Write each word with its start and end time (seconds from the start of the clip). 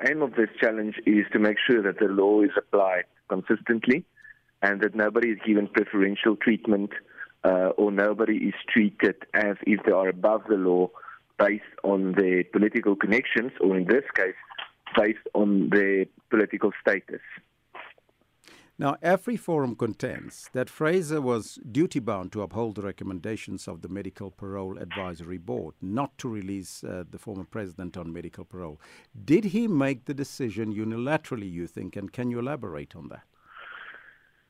the 0.00 0.10
aim 0.10 0.22
of 0.22 0.34
this 0.34 0.48
challenge 0.60 0.96
is 1.06 1.24
to 1.32 1.38
make 1.38 1.56
sure 1.66 1.82
that 1.82 1.98
the 1.98 2.06
law 2.06 2.42
is 2.42 2.50
applied 2.56 3.04
consistently 3.28 4.04
and 4.62 4.80
that 4.80 4.94
nobody 4.94 5.30
is 5.30 5.38
given 5.46 5.68
preferential 5.68 6.36
treatment 6.36 6.90
uh, 7.44 7.70
or 7.76 7.90
nobody 7.90 8.36
is 8.36 8.54
treated 8.68 9.16
as 9.34 9.56
if 9.66 9.80
they 9.84 9.92
are 9.92 10.08
above 10.08 10.42
the 10.48 10.56
law 10.56 10.88
based 11.38 11.62
on 11.84 12.12
their 12.12 12.42
political 12.44 12.96
connections, 12.96 13.52
or 13.60 13.76
in 13.76 13.86
this 13.86 14.02
case, 14.16 14.34
based 14.96 15.26
on 15.34 15.70
their 15.70 16.04
political 16.30 16.72
status. 16.80 17.20
Now, 18.80 18.96
every 19.02 19.36
AfriForum 19.36 19.76
contends 19.76 20.48
that 20.52 20.70
Fraser 20.70 21.20
was 21.20 21.58
duty 21.72 21.98
bound 21.98 22.30
to 22.30 22.42
uphold 22.42 22.76
the 22.76 22.82
recommendations 22.82 23.66
of 23.66 23.82
the 23.82 23.88
Medical 23.88 24.30
Parole 24.30 24.78
Advisory 24.78 25.38
Board 25.38 25.74
not 25.82 26.16
to 26.18 26.28
release 26.28 26.84
uh, 26.84 27.02
the 27.10 27.18
former 27.18 27.42
president 27.42 27.96
on 27.96 28.12
medical 28.12 28.44
parole. 28.44 28.80
Did 29.24 29.46
he 29.46 29.66
make 29.66 30.04
the 30.04 30.14
decision 30.14 30.72
unilaterally, 30.72 31.50
you 31.50 31.66
think, 31.66 31.96
and 31.96 32.12
can 32.12 32.30
you 32.30 32.38
elaborate 32.38 32.94
on 32.94 33.08
that? 33.08 33.24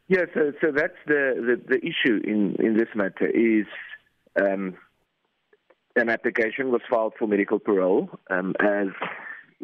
Yeah, 0.09 0.27
so, 0.35 0.53
so 0.61 0.73
that's 0.73 0.99
the, 1.07 1.57
the, 1.67 1.77
the 1.77 1.79
issue 1.79 2.21
in, 2.23 2.55
in 2.59 2.77
this 2.77 2.89
matter 2.95 3.27
is 3.27 3.67
um, 4.39 4.77
an 5.97 6.11
application 6.11 6.71
was 6.71 6.83
filed 6.91 7.15
for 7.19 7.27
medical 7.27 7.59
parole, 7.59 8.11
um, 8.29 8.55
as 8.61 8.89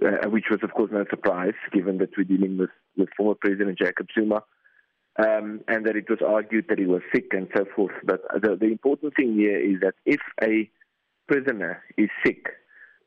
uh, 0.02 0.28
which 0.28 0.46
was, 0.50 0.60
of 0.62 0.72
course, 0.72 0.90
no 0.92 1.04
surprise 1.10 1.54
given 1.72 1.98
that 1.98 2.10
we're 2.16 2.24
dealing 2.24 2.58
with, 2.58 2.70
with 2.96 3.08
former 3.16 3.34
President 3.34 3.78
Jacob 3.78 4.08
Zuma, 4.14 4.42
um, 5.18 5.60
and 5.68 5.86
that 5.86 5.96
it 5.96 6.08
was 6.08 6.18
argued 6.26 6.66
that 6.68 6.78
he 6.78 6.86
was 6.86 7.02
sick 7.14 7.26
and 7.32 7.48
so 7.56 7.64
forth. 7.76 7.92
But 8.04 8.22
the, 8.42 8.56
the 8.56 8.66
important 8.66 9.14
thing 9.14 9.34
here 9.34 9.58
is 9.58 9.80
that 9.80 9.94
if 10.04 10.20
a 10.42 10.68
prisoner 11.28 11.82
is 11.96 12.08
sick 12.24 12.46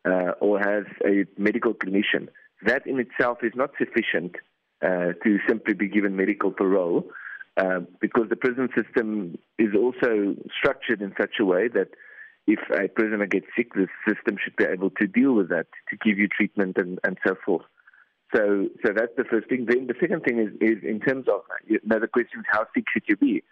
uh, 0.06 0.32
or 0.40 0.60
has 0.60 0.86
a 1.06 1.26
medical 1.38 1.74
condition, 1.74 2.30
that 2.66 2.88
in 2.88 3.00
itself 3.00 3.40
is 3.44 3.52
not 3.56 3.72
sufficient 3.78 4.36
uh, 4.82 5.14
to 5.24 5.38
simply 5.48 5.74
be 5.74 5.88
given 5.88 6.16
medical 6.16 6.52
parole. 6.52 7.10
Uh, 7.58 7.80
because 8.00 8.30
the 8.30 8.36
prison 8.36 8.70
system 8.76 9.36
is 9.58 9.70
also 9.76 10.36
structured 10.56 11.02
in 11.02 11.12
such 11.20 11.40
a 11.40 11.46
way 11.46 11.68
that 11.68 11.88
if 12.48 12.60
a 12.72 12.88
prisoner 12.88 13.28
gets 13.28 13.46
sick, 13.56 13.74
the 13.74 13.88
system 14.08 14.38
should 14.42 14.56
be 14.56 14.64
able 14.64 14.90
to 14.92 15.06
deal 15.06 15.34
with 15.34 15.50
that, 15.50 15.68
to 15.90 15.98
give 15.98 16.18
you 16.18 16.28
treatment 16.28 16.78
and, 16.78 16.98
and 17.04 17.18
so 17.28 17.36
forth. 17.46 17.66
So, 18.34 18.68
so 18.86 18.94
that's 18.96 19.12
the 19.18 19.26
first 19.26 19.48
thing. 19.50 19.66
Then 19.70 19.88
the 19.88 19.96
second 20.00 20.24
thing 20.24 20.40
is, 20.40 20.50
is 20.60 20.84
in 20.84 21.00
terms 21.00 21.28
of 21.28 21.42
know, 21.84 22.00
the 22.00 22.08
question 22.08 22.40
is 22.40 22.46
how 22.50 22.66
sick 22.74 22.86
should 22.92 23.04
you 23.08 23.18
be? 23.18 23.44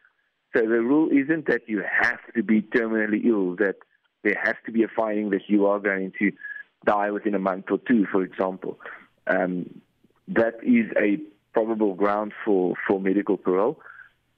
So 0.56 0.62
the 0.62 0.82
rule 0.82 1.10
isn't 1.12 1.48
that 1.48 1.68
you 1.68 1.84
have 2.02 2.20
to 2.36 2.44
be 2.44 2.62
terminally 2.62 3.26
ill, 3.26 3.56
that 3.58 3.76
there 4.24 4.42
has 4.42 4.56
to 4.66 4.72
be 4.72 4.84
a 4.84 4.88
finding 4.88 5.30
that 5.32 5.44
you 5.48 5.66
are 5.66 5.80
going 5.80 6.14
to 6.20 6.32
die 6.86 7.12
within 7.12 7.36
a 7.36 7.40
month 7.40 7.66
or 7.70 7.80
two, 7.88 8.06
for 8.12 8.24
example. 8.24 8.80
Um, 9.28 9.82
that 10.30 10.56
is 10.64 10.92
a 10.98 11.20
probable 11.54 11.94
ground 11.94 12.34
for, 12.44 12.76
for 12.88 13.00
medical 13.00 13.38
parole. 13.38 13.80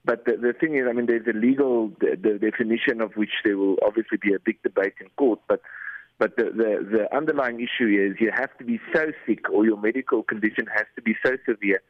But 0.08 0.24
the, 0.24 0.38
the 0.38 0.54
thing 0.54 0.74
is, 0.74 0.86
I 0.88 0.94
mean, 0.94 1.04
there's 1.04 1.26
a 1.26 1.36
legal 1.36 1.88
the, 2.00 2.16
the 2.16 2.38
definition 2.38 3.02
of 3.02 3.12
which 3.14 3.34
there 3.44 3.58
will 3.58 3.76
obviously 3.84 4.16
be 4.16 4.32
a 4.32 4.38
big 4.42 4.56
debate 4.62 4.94
in 5.02 5.08
court. 5.18 5.40
But 5.46 5.60
but 6.18 6.34
the, 6.38 6.44
the, 6.44 6.88
the 6.90 7.14
underlying 7.14 7.60
issue 7.60 7.88
is 7.88 8.18
you 8.18 8.30
have 8.34 8.56
to 8.56 8.64
be 8.64 8.80
so 8.94 9.12
sick 9.26 9.50
or 9.52 9.66
your 9.66 9.76
medical 9.76 10.22
condition 10.22 10.66
has 10.74 10.86
to 10.96 11.02
be 11.02 11.14
so 11.22 11.32
severe 11.46 11.82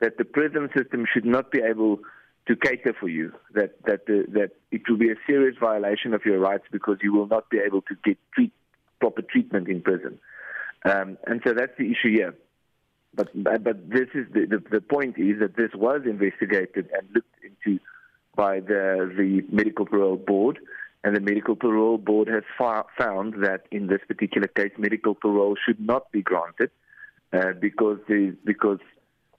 that 0.00 0.18
the 0.18 0.24
prison 0.24 0.68
system 0.76 1.06
should 1.10 1.24
not 1.24 1.52
be 1.52 1.60
able 1.60 2.00
to 2.48 2.56
cater 2.56 2.92
for 2.98 3.08
you. 3.08 3.32
That 3.54 3.76
that 3.84 4.06
the, 4.06 4.24
that 4.32 4.50
it 4.72 4.82
will 4.88 4.98
be 4.98 5.12
a 5.12 5.16
serious 5.24 5.54
violation 5.60 6.14
of 6.14 6.24
your 6.24 6.40
rights 6.40 6.64
because 6.72 6.98
you 7.00 7.12
will 7.12 7.28
not 7.28 7.48
be 7.48 7.58
able 7.64 7.82
to 7.82 7.94
get 8.04 8.18
treat, 8.34 8.52
proper 8.98 9.22
treatment 9.22 9.68
in 9.68 9.82
prison. 9.82 10.18
Um, 10.84 11.16
and 11.28 11.40
so 11.46 11.54
that's 11.54 11.78
the 11.78 11.92
issue 11.92 12.10
here. 12.10 12.34
But 13.16 13.30
but 13.42 13.88
this 13.88 14.08
is 14.14 14.26
the, 14.32 14.44
the, 14.44 14.62
the 14.70 14.80
point 14.82 15.16
is 15.16 15.40
that 15.40 15.56
this 15.56 15.70
was 15.74 16.02
investigated 16.04 16.90
and 16.92 17.08
looked 17.14 17.35
into 17.66 17.80
by 18.36 18.60
the 18.60 19.12
the 19.16 19.42
medical 19.50 19.86
parole 19.86 20.16
board, 20.16 20.58
and 21.04 21.16
the 21.16 21.20
medical 21.20 21.56
parole 21.56 21.98
board 21.98 22.28
has 22.28 22.42
found 22.58 23.34
that 23.44 23.62
in 23.70 23.86
this 23.86 24.00
particular 24.06 24.48
case, 24.48 24.72
medical 24.78 25.14
parole 25.14 25.56
should 25.64 25.80
not 25.80 26.10
be 26.12 26.22
granted 26.22 26.70
uh, 27.32 27.52
because 27.60 27.98
the 28.08 28.36
because 28.44 28.78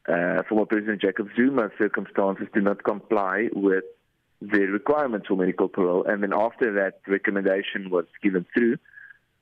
uh, 0.07 0.41
former 0.49 0.65
President 0.65 1.01
Jacob 1.01 1.27
Zuma's 1.35 1.71
circumstances 1.77 2.47
do 2.53 2.61
not 2.61 2.83
comply 2.83 3.49
with 3.53 3.83
the 4.41 4.61
requirements 4.67 5.27
for 5.27 5.35
medical 5.35 5.67
parole. 5.67 6.05
And 6.07 6.21
then 6.23 6.33
after 6.33 6.73
that 6.73 7.01
recommendation 7.07 7.89
was 7.89 8.05
given 8.21 8.45
through, 8.53 8.77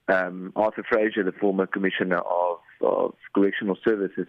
um, 0.07 0.53
Arthur 0.55 0.83
Fraser, 0.89 1.23
the 1.23 1.33
former 1.33 1.67
commissioner 1.67 2.19
of 2.19 2.59
of 2.81 3.13
Correctional 3.33 3.77
Services 3.83 4.27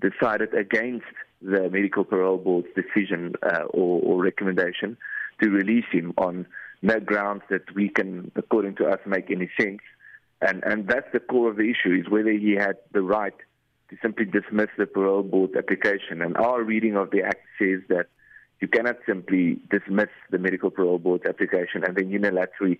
decided 0.00 0.54
against 0.54 1.06
the 1.42 1.68
Medical 1.70 2.04
Parole 2.04 2.38
Board's 2.38 2.68
decision 2.74 3.34
uh, 3.42 3.62
or, 3.70 4.00
or, 4.02 4.22
recommendation 4.22 4.96
to 5.42 5.48
release 5.48 5.86
him 5.90 6.12
on 6.18 6.46
no 6.82 7.00
grounds 7.00 7.42
that 7.50 7.74
we 7.74 7.88
can, 7.88 8.30
according 8.36 8.76
to 8.76 8.86
us, 8.86 8.98
make 9.06 9.30
any 9.30 9.50
sense. 9.58 9.80
And, 10.42 10.62
and 10.64 10.88
that's 10.88 11.10
the 11.12 11.20
core 11.20 11.50
of 11.50 11.56
the 11.56 11.70
issue, 11.70 11.94
is 11.94 12.10
whether 12.10 12.30
he 12.30 12.52
had 12.52 12.76
the 12.92 13.02
right 13.02 13.34
to 13.90 13.96
simply 14.02 14.24
dismiss 14.24 14.68
the 14.78 14.86
parole 14.86 15.22
board 15.22 15.56
application. 15.56 16.22
And 16.22 16.36
our 16.36 16.62
reading 16.62 16.96
of 16.96 17.10
the 17.10 17.22
act 17.22 17.44
says 17.58 17.80
that 17.88 18.06
you 18.60 18.68
cannot 18.68 18.96
simply 19.06 19.58
dismiss 19.70 20.10
the 20.30 20.38
medical 20.38 20.70
parole 20.70 20.98
board's 20.98 21.24
application 21.26 21.84
and 21.84 21.96
then 21.96 22.10
unilaterally 22.10 22.78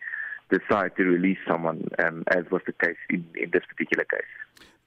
decide 0.50 0.96
to 0.96 1.04
release 1.04 1.38
someone, 1.48 1.88
um, 2.04 2.24
as 2.28 2.44
was 2.50 2.62
the 2.66 2.72
case 2.72 2.96
in, 3.08 3.24
in 3.34 3.50
this 3.52 3.62
particular 3.68 4.04
case. 4.04 4.20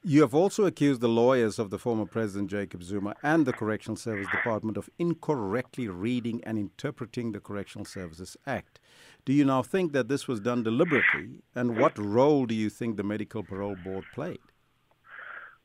You 0.06 0.20
have 0.20 0.36
also 0.36 0.66
accused 0.66 1.00
the 1.00 1.08
lawyers 1.08 1.58
of 1.60 1.70
the 1.70 1.80
former 1.80 2.06
President 2.06 2.50
Jacob 2.50 2.84
Zuma 2.84 3.16
and 3.24 3.46
the 3.46 3.54
Correctional 3.54 3.96
Service 3.96 4.28
Department 4.30 4.76
of 4.76 4.90
incorrectly 5.00 5.88
reading 5.88 6.44
and 6.44 6.58
interpreting 6.58 7.32
the 7.32 7.40
Correctional 7.40 7.86
Services 7.86 8.36
Act. 8.46 8.82
Do 9.24 9.32
you 9.32 9.46
now 9.46 9.62
think 9.62 9.94
that 9.94 10.10
this 10.10 10.28
was 10.28 10.42
done 10.42 10.62
deliberately? 10.62 11.42
And 11.56 11.78
what 11.78 11.98
role 11.98 12.46
do 12.46 12.54
you 12.54 12.70
think 12.70 12.98
the 12.98 13.04
Medical 13.04 13.44
Parole 13.44 13.78
Board 13.82 14.04
played? 14.14 14.42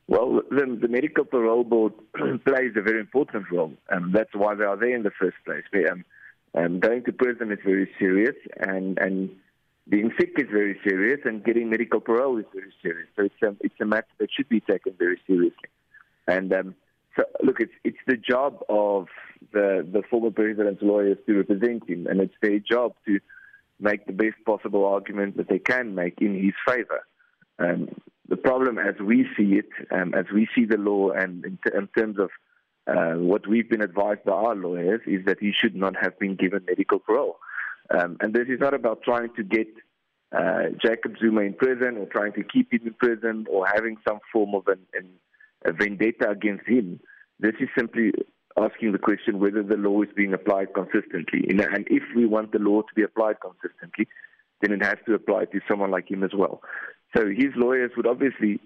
Well, 0.07 0.41
the, 0.49 0.77
the 0.81 0.87
Medical 0.87 1.25
Parole 1.25 1.65
Board 1.65 1.91
plays 2.45 2.71
a 2.77 2.81
very 2.81 3.01
important 3.01 3.51
role, 3.51 3.73
and 3.89 4.13
that's 4.13 4.33
why 4.33 4.55
they 4.55 4.63
are 4.63 4.77
there 4.77 4.95
in 4.95 5.03
the 5.03 5.11
first 5.19 5.35
place. 5.43 5.65
Um, 5.91 6.05
um, 6.55 6.79
going 6.79 7.03
to 7.03 7.11
prison 7.11 7.51
is 7.51 7.59
very 7.65 7.91
serious, 7.99 8.35
and, 8.57 8.97
and 8.99 9.31
being 9.89 10.11
sick 10.19 10.33
is 10.37 10.47
very 10.51 10.79
serious, 10.83 11.19
and 11.25 11.43
getting 11.43 11.69
medical 11.69 11.99
parole 11.99 12.37
is 12.37 12.45
very 12.53 12.73
serious. 12.81 13.07
So 13.15 13.23
it's 13.25 13.41
a, 13.41 13.55
it's 13.61 13.81
a 13.81 13.85
matter 13.85 14.07
that 14.19 14.29
should 14.31 14.47
be 14.47 14.59
taken 14.61 14.93
very 14.97 15.19
seriously. 15.25 15.69
And 16.27 16.53
um, 16.53 16.75
so, 17.15 17.23
look, 17.43 17.59
it's 17.59 17.73
it's 17.83 17.97
the 18.07 18.17
job 18.17 18.63
of 18.69 19.07
the 19.51 19.87
the 19.91 20.03
former 20.09 20.31
president's 20.31 20.81
lawyers 20.83 21.17
to 21.25 21.37
represent 21.37 21.89
him, 21.89 22.07
and 22.07 22.21
it's 22.21 22.35
their 22.41 22.59
job 22.59 22.93
to 23.07 23.19
make 23.79 24.05
the 24.05 24.13
best 24.13 24.35
possible 24.45 24.85
argument 24.85 25.37
that 25.37 25.49
they 25.49 25.59
can 25.59 25.95
make 25.95 26.21
in 26.21 26.35
his 26.35 26.53
favor. 26.67 27.01
Um, 27.57 27.89
the 28.27 28.37
problem, 28.37 28.77
as 28.77 28.95
we 29.01 29.25
see 29.35 29.53
it, 29.55 29.69
um, 29.91 30.13
as 30.13 30.25
we 30.33 30.47
see 30.53 30.65
the 30.65 30.77
law, 30.77 31.09
and 31.11 31.43
in, 31.45 31.59
t- 31.65 31.75
in 31.75 31.87
terms 31.97 32.17
of 32.19 32.29
uh, 32.85 33.17
what 33.17 33.47
we've 33.47 33.69
been 33.69 33.81
advised 33.81 34.23
by 34.23 34.33
our 34.33 34.55
lawyers, 34.55 35.01
is 35.07 35.25
that 35.25 35.39
he 35.39 35.51
should 35.51 35.75
not 35.75 35.95
have 35.99 36.19
been 36.19 36.35
given 36.35 36.63
medical 36.67 36.99
parole. 36.99 37.37
Um, 37.91 38.17
and 38.21 38.33
this 38.33 38.47
is 38.47 38.59
not 38.59 38.73
about 38.73 39.01
trying 39.03 39.29
to 39.35 39.43
get 39.43 39.67
uh, 40.31 40.69
Jacob 40.83 41.13
Zuma 41.19 41.41
in 41.41 41.53
prison 41.53 41.97
or 41.97 42.05
trying 42.05 42.33
to 42.33 42.43
keep 42.43 42.71
him 42.71 42.81
in 42.85 42.93
prison 42.93 43.45
or 43.49 43.65
having 43.65 43.97
some 44.07 44.19
form 44.31 44.53
of 44.53 44.67
an, 44.67 44.79
an, 44.93 45.09
a 45.65 45.73
vendetta 45.73 46.29
against 46.29 46.67
him. 46.67 46.99
This 47.39 47.55
is 47.59 47.69
simply 47.77 48.11
asking 48.57 48.91
the 48.91 48.99
question 48.99 49.39
whether 49.39 49.63
the 49.63 49.75
law 49.75 50.01
is 50.01 50.09
being 50.15 50.33
applied 50.33 50.73
consistently. 50.73 51.45
And 51.49 51.87
if 51.89 52.03
we 52.15 52.25
want 52.25 52.51
the 52.51 52.59
law 52.59 52.81
to 52.81 52.95
be 52.95 53.03
applied 53.03 53.37
consistently, 53.41 54.07
then 54.61 54.71
it 54.71 54.83
has 54.83 54.97
to 55.07 55.13
apply 55.13 55.45
to 55.45 55.59
someone 55.67 55.89
like 55.89 56.11
him 56.11 56.23
as 56.23 56.31
well. 56.35 56.61
So 57.15 57.27
his 57.27 57.53
lawyers 57.55 57.91
would 57.97 58.05
obviously 58.05 58.59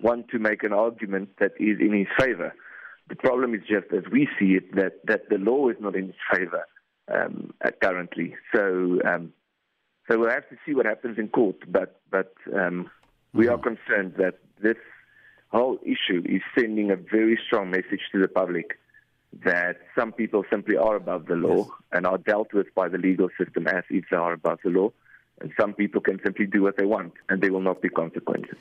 want 0.00 0.28
to 0.28 0.38
make 0.38 0.62
an 0.62 0.72
argument 0.72 1.30
that 1.40 1.52
is 1.58 1.80
in 1.80 1.92
his 1.92 2.06
favor. 2.18 2.54
The 3.08 3.16
problem 3.16 3.54
is 3.54 3.62
just 3.62 3.92
as 3.92 4.04
we 4.12 4.28
see 4.38 4.52
it 4.52 4.74
that, 4.76 5.00
that 5.06 5.28
the 5.28 5.38
law 5.38 5.68
is 5.70 5.76
not 5.80 5.96
in 5.96 6.06
his 6.06 6.14
favor 6.32 6.64
um, 7.10 7.52
currently. 7.82 8.34
So 8.54 9.00
um, 9.04 9.32
so 10.08 10.18
we'll 10.18 10.30
have 10.30 10.48
to 10.48 10.56
see 10.66 10.74
what 10.74 10.86
happens 10.86 11.18
in 11.18 11.28
court. 11.28 11.56
But 11.68 12.00
but 12.10 12.34
um, 12.54 12.90
we 13.32 13.46
mm-hmm. 13.46 13.54
are 13.54 13.58
concerned 13.58 14.14
that 14.18 14.38
this 14.62 14.76
whole 15.48 15.78
issue 15.82 16.22
is 16.24 16.42
sending 16.58 16.90
a 16.90 16.96
very 16.96 17.38
strong 17.46 17.70
message 17.70 18.00
to 18.12 18.20
the 18.20 18.28
public 18.28 18.78
that 19.44 19.76
some 19.96 20.12
people 20.12 20.44
simply 20.50 20.76
are 20.76 20.96
above 20.96 21.26
the 21.26 21.34
law 21.34 21.58
yes. 21.58 21.68
and 21.92 22.06
are 22.06 22.18
dealt 22.18 22.52
with 22.52 22.66
by 22.74 22.88
the 22.88 22.98
legal 22.98 23.28
system 23.38 23.66
as 23.68 23.84
if 23.88 24.04
they 24.10 24.16
are 24.16 24.32
above 24.32 24.58
the 24.64 24.70
law. 24.70 24.90
And 25.40 25.52
some 25.58 25.72
people 25.72 26.00
can 26.00 26.20
simply 26.22 26.46
do 26.46 26.62
what 26.62 26.76
they 26.76 26.84
want, 26.84 27.14
and 27.28 27.40
there 27.40 27.52
will 27.52 27.62
not 27.62 27.80
be 27.80 27.88
consequences. 27.88 28.58